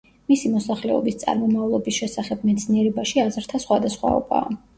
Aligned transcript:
მისი 0.31 0.49
მოსახლეობის 0.53 1.19
წარმომავლობის 1.23 1.99
შესახებ 1.99 2.41
მეცნიერებაში 2.49 3.23
აზრთა 3.27 3.63
სხვადასხვაობაა. 3.69 4.59